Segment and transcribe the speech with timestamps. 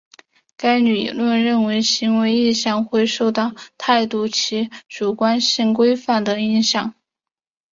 [0.57, 6.95] 该理论认为行为意向会受到态度及主观性规范的影响。